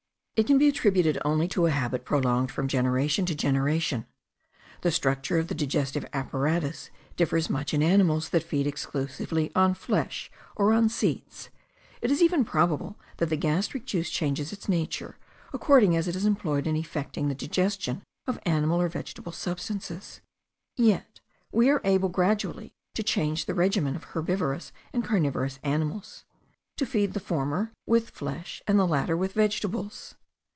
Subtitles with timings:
[0.37, 4.07] It can be attributed only to a habit prolonged from generation to generation.
[4.81, 10.31] The structure of the digestive apparatus differs much in animals that feed exclusively on flesh
[10.55, 11.49] or on seeds;
[12.01, 15.15] it is even probable that the gastric juice changes its nature,
[15.53, 20.21] according as it is employed in effecting the digestion of animal or vegetable substances;
[20.75, 21.19] yet
[21.51, 26.25] we are able gradually to change the regimen of herbivorous and carnivorous animals,
[26.77, 30.15] to feed the former with flesh, and the latter with vegetables.